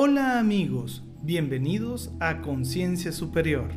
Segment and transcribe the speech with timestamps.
[0.00, 3.70] Hola amigos, bienvenidos a Conciencia Superior.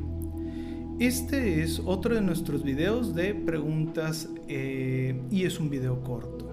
[0.99, 6.45] Este es otro de nuestros videos de preguntas eh, y es un video corto.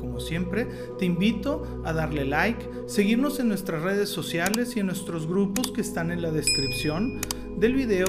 [0.00, 0.66] Como siempre,
[0.98, 5.80] te invito a darle like, seguirnos en nuestras redes sociales y en nuestros grupos que
[5.80, 7.20] están en la descripción
[7.60, 8.08] del video.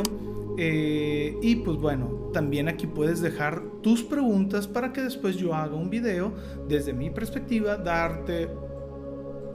[0.58, 5.76] Eh, y pues bueno, también aquí puedes dejar tus preguntas para que después yo haga
[5.76, 6.34] un video
[6.68, 8.50] desde mi perspectiva, darte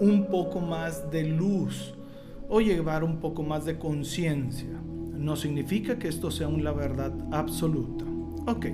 [0.00, 1.94] un poco más de luz
[2.48, 4.80] o llevar un poco más de conciencia.
[5.12, 8.04] No significa que esto sea una verdad absoluta.
[8.46, 8.66] Ok.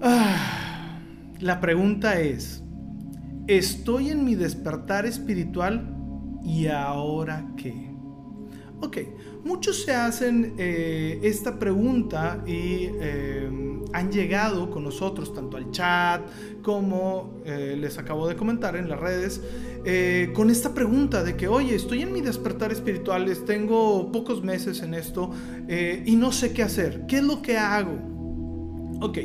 [0.00, 0.98] Ah,
[1.40, 2.62] la pregunta es,
[3.46, 5.94] ¿estoy en mi despertar espiritual
[6.42, 7.94] y ahora qué?
[8.80, 8.98] Ok,
[9.44, 13.48] muchos se hacen eh, esta pregunta y eh,
[13.92, 16.22] han llegado con nosotros tanto al chat
[16.62, 19.40] como eh, les acabo de comentar en las redes
[20.34, 24.94] con esta pregunta de que, oye, estoy en mi despertar espiritual, tengo pocos meses en
[24.94, 25.30] esto
[26.04, 27.96] y no sé qué hacer, ¿qué es lo que hago?
[29.00, 29.18] Ok,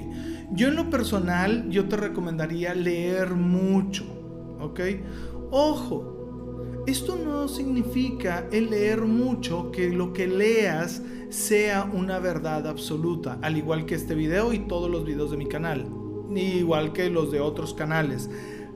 [0.51, 4.03] yo en lo personal yo te recomendaría leer mucho,
[4.59, 4.81] ¿ok?
[5.49, 6.20] Ojo,
[6.87, 13.57] esto no significa el leer mucho que lo que leas sea una verdad absoluta, al
[13.57, 15.87] igual que este video y todos los videos de mi canal,
[16.35, 18.29] igual que los de otros canales.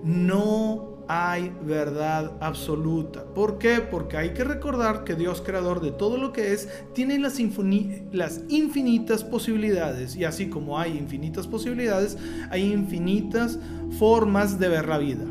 [0.03, 3.25] No hay verdad absoluta.
[3.34, 3.80] ¿Por qué?
[3.80, 7.40] Porque hay que recordar que Dios, creador de todo lo que es, tiene las,
[8.12, 10.16] las, infinitas posibilidades.
[10.16, 12.17] Y así como hay infinitas posibilidades,
[12.50, 13.59] hay infinitas
[13.97, 15.25] formas de ver la vida.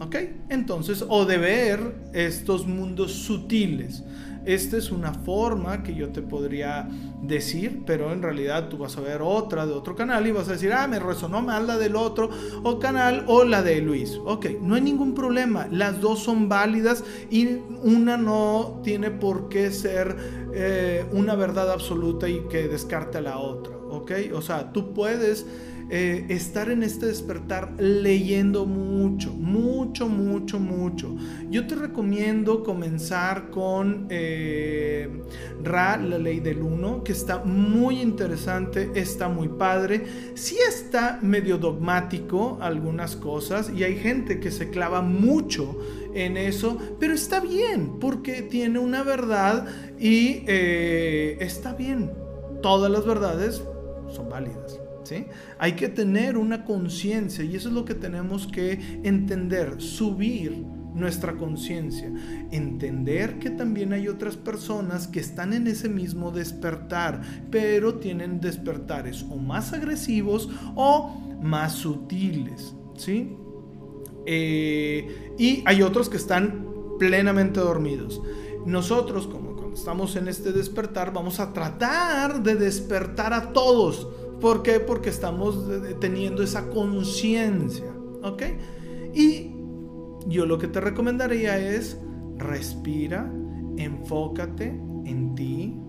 [0.00, 0.16] ¿Ok?
[0.48, 4.02] Entonces, o de ver estos mundos sutiles.
[4.46, 6.88] Esta es una forma que yo te podría
[7.20, 10.52] decir, pero en realidad tú vas a ver otra de otro canal y vas a
[10.52, 12.30] decir, ah, me resonó más la del otro
[12.62, 14.16] o canal o la de Luis.
[14.24, 15.66] Ok, no hay ningún problema.
[15.72, 20.16] Las dos son válidas y una no tiene por qué ser
[20.54, 23.76] eh, una verdad absoluta y que descarte a la otra.
[23.76, 25.44] Ok, o sea, tú puedes
[25.88, 31.16] eh, estar en este despertar leyendo mucho, mucho, mucho, mucho.
[31.48, 35.22] Yo te recomiendo comenzar con eh,
[35.62, 40.04] Ra, la ley del uno, que está muy interesante, está muy padre.
[40.34, 45.78] Sí está medio dogmático algunas cosas y hay gente que se clava mucho
[46.14, 49.66] en eso, pero está bien porque tiene una verdad
[49.98, 52.12] y eh, está bien.
[52.60, 53.62] Todas las verdades
[54.08, 54.80] son válidas.
[55.58, 61.36] Hay que tener una conciencia y eso es lo que tenemos que entender, subir nuestra
[61.36, 62.10] conciencia,
[62.50, 69.24] entender que también hay otras personas que están en ese mismo despertar, pero tienen despertares
[69.28, 73.36] o más agresivos o más sutiles, ¿sí?
[74.24, 76.66] Eh, y hay otros que están
[76.98, 78.22] plenamente dormidos.
[78.64, 84.08] Nosotros, como cuando estamos en este despertar, vamos a tratar de despertar a todos
[84.40, 84.80] ¿Por qué?
[84.80, 85.68] Porque estamos
[86.00, 87.92] teniendo esa conciencia.
[88.22, 88.42] ¿Ok?
[89.14, 89.52] Y
[90.26, 91.98] yo lo que te recomendaría es
[92.36, 93.32] respira,
[93.76, 94.66] enfócate
[95.04, 95.80] en ti,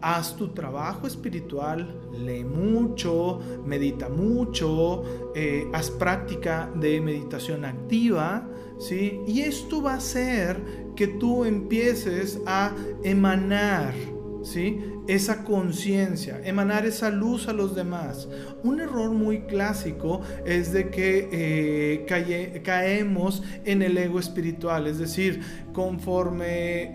[0.00, 5.02] haz tu trabajo espiritual, lee mucho, medita mucho,
[5.34, 9.20] eh, haz práctica de meditación activa, ¿sí?
[9.26, 12.74] Y esto va a hacer que tú empieces a
[13.04, 13.94] emanar
[14.42, 14.80] ¿sí?
[15.08, 18.28] Esa conciencia, emanar esa luz a los demás.
[18.62, 25.40] Un error muy clásico es de que eh, caemos en el ego espiritual, es decir,
[25.72, 26.92] conforme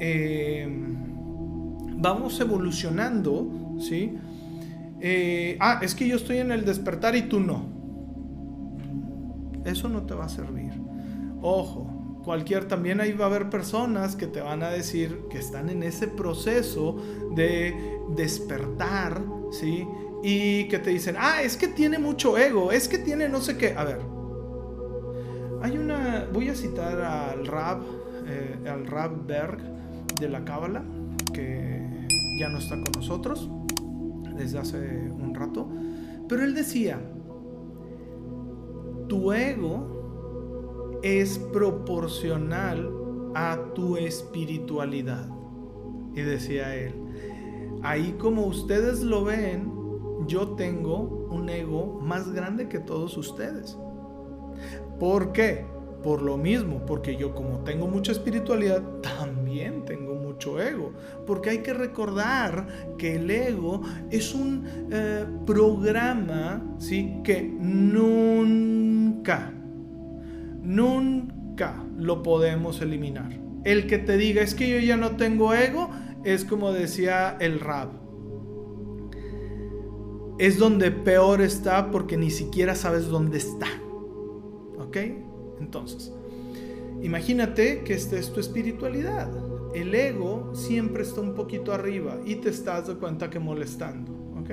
[0.61, 0.95] em,
[1.97, 4.17] vamos evolucionando, ¿sí?
[4.99, 7.65] Eh, ah, es que yo estoy en el despertar y tú no.
[9.65, 10.71] Eso no te va a servir.
[11.41, 11.96] Ojo,
[12.27, 15.81] cualquier, también ahí va a haber personas que te van a decir que están en
[15.81, 16.97] ese proceso
[17.33, 17.73] de
[18.17, 19.87] despertar, ¿sí?
[20.23, 23.57] Y que te dicen, ah, es que tiene mucho ego, es que tiene no sé
[23.57, 23.75] qué.
[23.77, 23.99] A ver,
[25.61, 27.83] hay una, voy a citar al Rab,
[28.25, 29.59] eh, al Rab Berg
[30.19, 30.83] de la Cábala,
[31.33, 32.07] que
[32.41, 33.49] ya no está con nosotros
[34.35, 35.69] desde hace un rato,
[36.27, 36.99] pero él decía,
[39.07, 39.96] tu ego
[41.03, 42.91] es proporcional
[43.35, 45.29] a tu espiritualidad.
[46.13, 46.93] Y decía él,
[47.83, 49.71] ahí como ustedes lo ven,
[50.27, 53.77] yo tengo un ego más grande que todos ustedes.
[54.99, 55.65] ¿Por qué?
[56.03, 60.93] Por lo mismo, porque yo como tengo mucha espiritualidad, también tengo mucho ego.
[61.25, 67.21] Porque hay que recordar que el ego es un eh, programa ¿sí?
[67.23, 68.37] que nunca
[70.67, 73.39] nunca lo podemos eliminar.
[73.63, 75.89] El que te diga es que yo ya no tengo ego
[76.23, 77.89] es como decía el rab.
[80.37, 83.67] Es donde peor está porque ni siquiera sabes dónde está.
[84.77, 84.97] ¿Ok?
[85.59, 86.13] Entonces,
[87.01, 89.31] imagínate que esta es tu espiritualidad.
[89.73, 94.11] El ego siempre está un poquito arriba y te estás de cuenta que molestando.
[94.39, 94.51] ¿Ok?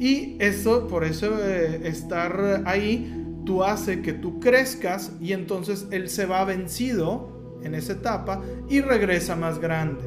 [0.00, 6.08] Y eso, por eso eh, estar ahí, tú hace que tú crezcas y entonces él
[6.08, 10.04] se va vencido en esa etapa y regresa más grande.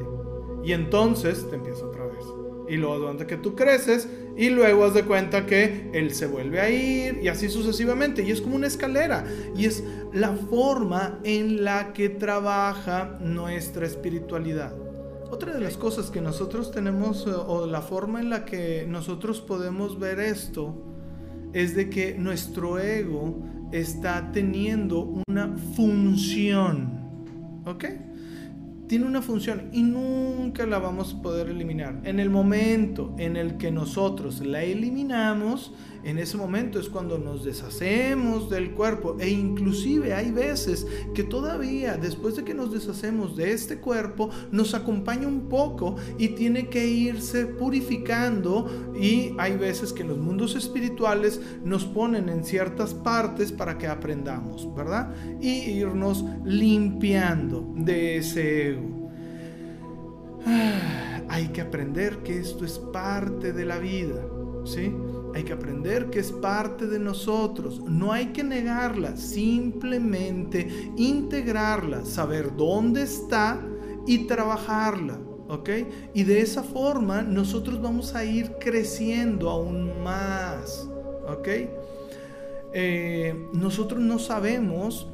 [0.64, 2.24] Y entonces te empieza otra vez.
[2.68, 6.60] Y luego durante que tú creces y luego haz de cuenta que él se vuelve
[6.60, 8.22] a ir y así sucesivamente.
[8.22, 9.24] Y es como una escalera.
[9.54, 14.74] Y es la forma en la que trabaja nuestra espiritualidad.
[15.30, 19.40] Otra de las cosas que nosotros tenemos, eh, o la forma en la que nosotros
[19.40, 20.93] podemos ver esto,
[21.54, 23.40] es de que nuestro ego
[23.72, 27.62] está teniendo una función.
[27.64, 27.84] ¿Ok?
[28.86, 32.00] Tiene una función y nunca la vamos a poder eliminar.
[32.04, 35.72] En el momento en el que nosotros la eliminamos,
[36.04, 41.96] en ese momento es cuando nos deshacemos del cuerpo e inclusive hay veces que todavía
[41.96, 46.86] después de que nos deshacemos de este cuerpo nos acompaña un poco y tiene que
[46.86, 53.78] irse purificando y hay veces que los mundos espirituales nos ponen en ciertas partes para
[53.78, 55.14] que aprendamos, ¿verdad?
[55.40, 58.78] Y irnos limpiando de ese.
[61.28, 64.20] Hay que aprender que esto es parte de la vida,
[64.64, 64.92] ¿sí?
[65.34, 67.80] Hay que aprender que es parte de nosotros.
[67.80, 73.60] No hay que negarla, simplemente integrarla, saber dónde está
[74.06, 75.18] y trabajarla.
[75.48, 75.70] ¿Ok?
[76.14, 80.88] Y de esa forma nosotros vamos a ir creciendo aún más.
[81.28, 81.48] ¿Ok?
[82.72, 85.08] Eh, nosotros no sabemos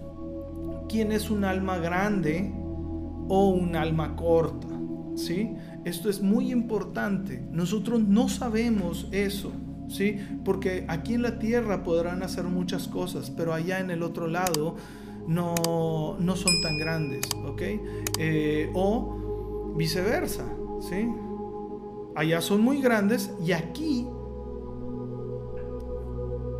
[0.89, 2.53] quién es un alma grande
[3.29, 4.80] o un alma corta.
[5.17, 5.57] ¿Sí?
[5.85, 7.43] Esto es muy importante.
[7.53, 9.53] Nosotros no sabemos eso.
[9.91, 10.19] ¿sí?
[10.45, 14.77] Porque aquí en la tierra podrán hacer muchas cosas, pero allá en el otro lado
[15.27, 17.63] no, no son tan grandes, ¿ok?
[18.19, 20.45] Eh, o viceversa,
[20.81, 21.09] ¿sí?
[22.17, 24.07] Allá son muy grandes y aquí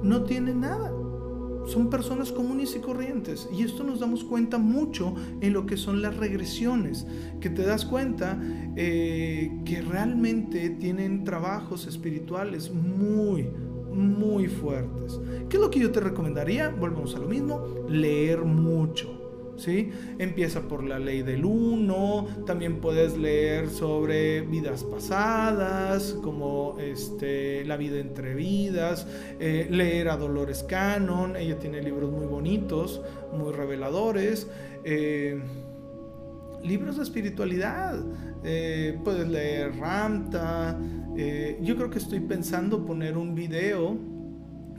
[0.03, 0.93] no tienen nada
[1.67, 3.49] son personas comunes y corrientes.
[3.53, 7.07] Y esto nos damos cuenta mucho en lo que son las regresiones,
[7.41, 8.41] que te das cuenta
[8.77, 13.49] eh, que realmente tienen trabajos espirituales muy,
[13.93, 15.21] muy fuertes.
[15.49, 16.69] ¿Qué es lo que yo te recomendaría?
[16.71, 19.20] Volvemos a lo mismo, leer mucho.
[19.61, 19.91] ¿Sí?
[20.19, 27.77] Empieza por la ley del uno, también puedes leer sobre vidas pasadas, como este, la
[27.77, 29.07] vida entre vidas,
[29.39, 33.03] eh, leer a Dolores Cannon, ella tiene libros muy bonitos,
[33.37, 34.49] muy reveladores,
[34.83, 35.39] eh,
[36.65, 38.03] libros de espiritualidad,
[38.43, 40.79] eh, puedes leer Ramta,
[41.61, 43.99] yo creo que estoy pensando poner un video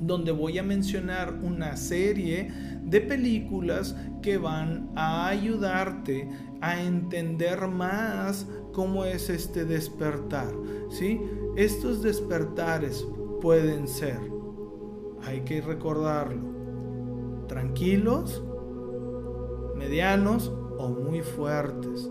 [0.01, 2.49] donde voy a mencionar una serie
[2.83, 6.29] de películas que van a ayudarte
[6.61, 10.53] a entender más cómo es este despertar.
[10.89, 11.19] ¿sí?
[11.55, 13.05] Estos despertares
[13.41, 14.19] pueden ser,
[15.23, 18.43] hay que recordarlo, tranquilos,
[19.75, 22.09] medianos o muy fuertes.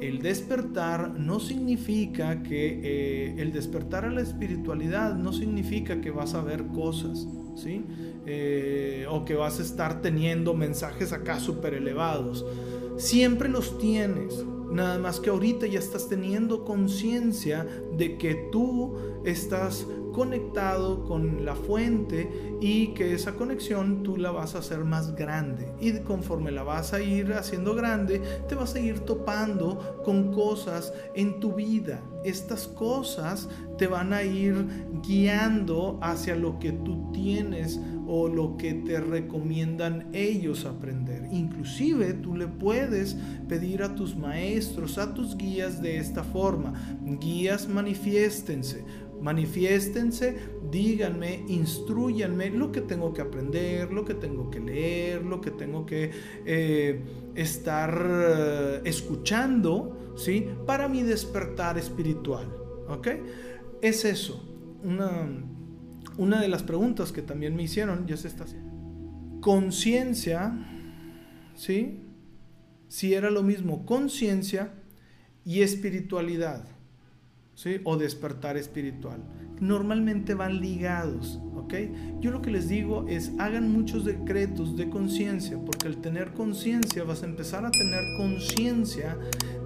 [0.00, 6.34] El despertar no significa que eh, el despertar a la espiritualidad no significa que vas
[6.34, 7.84] a ver cosas, ¿sí?
[8.26, 12.44] Eh, o que vas a estar teniendo mensajes acá súper elevados.
[12.96, 18.94] Siempre los tienes, nada más que ahorita ya estás teniendo conciencia de que tú
[19.24, 25.16] estás conectado con la fuente y que esa conexión tú la vas a hacer más
[25.16, 30.32] grande y conforme la vas a ir haciendo grande te vas a ir topando con
[30.32, 34.66] cosas en tu vida estas cosas te van a ir
[35.06, 41.28] guiando hacia lo que tú tienes o lo que te recomiendan ellos aprender.
[41.32, 43.16] Inclusive tú le puedes
[43.48, 46.74] pedir a tus maestros, a tus guías de esta forma.
[47.20, 48.84] Guías manifiéstense
[49.24, 50.36] manifiéstense,
[50.70, 55.86] díganme, instruyanme lo que tengo que aprender, lo que tengo que leer, lo que tengo
[55.86, 56.10] que
[56.44, 57.00] eh,
[57.34, 60.46] estar eh, escuchando, ¿sí?
[60.66, 62.54] Para mi despertar espiritual,
[62.86, 63.08] ¿ok?
[63.80, 64.46] Es eso,
[64.82, 65.26] una,
[66.18, 68.44] una de las preguntas que también me hicieron, ya se está.
[69.40, 70.52] Conciencia,
[71.54, 72.02] ¿sí?
[72.88, 74.74] Si era lo mismo conciencia
[75.46, 76.73] y espiritualidad.
[77.84, 79.22] O despertar espiritual.
[79.60, 81.74] Normalmente van ligados, ¿ok?
[82.20, 87.04] Yo lo que les digo es hagan muchos decretos de conciencia, porque al tener conciencia
[87.04, 89.16] vas a empezar a tener conciencia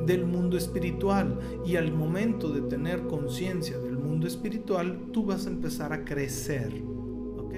[0.07, 5.51] del mundo espiritual y al momento de tener conciencia del mundo espiritual, tú vas a
[5.51, 6.71] empezar a crecer,
[7.39, 7.55] ¿ok?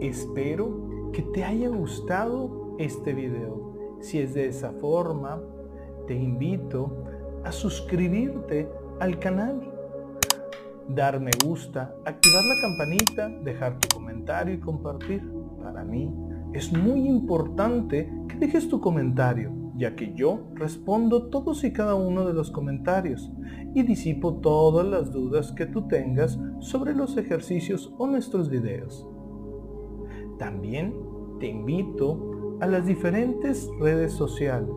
[0.00, 3.98] Espero que te haya gustado este video.
[4.00, 5.40] Si es de esa forma,
[6.06, 7.04] te invito
[7.44, 8.68] a suscribirte
[9.00, 9.60] al canal,
[10.88, 15.22] dar me gusta, activar la campanita, dejar tu comentario y compartir.
[15.62, 16.12] Para mí
[16.52, 22.26] es muy importante que dejes tu comentario, ya que yo respondo todos y cada uno
[22.26, 23.30] de los comentarios
[23.74, 29.08] y disipo todas las dudas que tú tengas sobre los ejercicios o nuestros videos.
[30.38, 30.94] También
[31.40, 34.74] te invito a las diferentes redes sociales,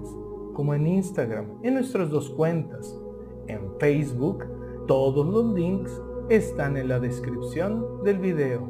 [0.54, 3.00] como en Instagram, en nuestras dos cuentas,
[3.48, 4.46] en Facebook.
[4.88, 8.62] Todos los links están en la descripción del video.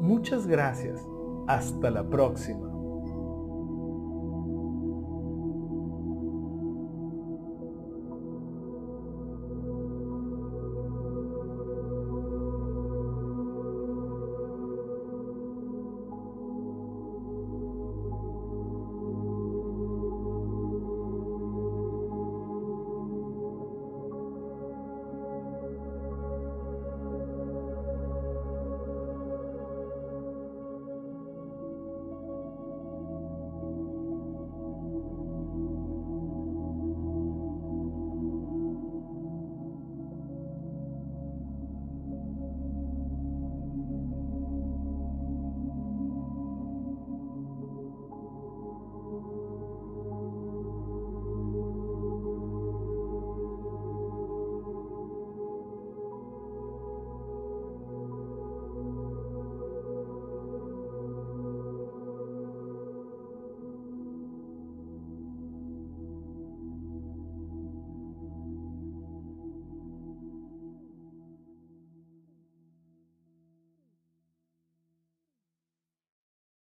[0.00, 1.06] Muchas gracias.
[1.46, 2.63] Hasta la próxima.